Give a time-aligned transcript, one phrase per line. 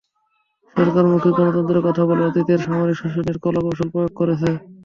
[0.75, 4.49] সরকার মুখে গণতন্ত্রের কথা বলে অতীতের সামরিক শাসনের কলাকৌশল প্রয়োগ করছে।